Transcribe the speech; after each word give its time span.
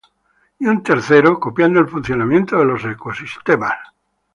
Y 0.57 0.65
un 0.65 0.81
tercero, 0.81 1.39
copiando 1.39 1.79
el 1.79 1.87
funcionamiento 1.87 2.57
de 2.57 2.65
los 2.65 2.83
ecosistemas". 2.85 3.77